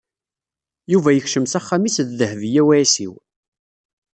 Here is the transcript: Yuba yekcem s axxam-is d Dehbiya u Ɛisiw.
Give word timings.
Yuba 0.91 1.09
yekcem 1.13 1.45
s 1.47 1.53
axxam-is 1.59 1.97
d 2.07 2.09
Dehbiya 2.19 2.61
u 2.67 2.69
Ɛisiw. 2.79 3.13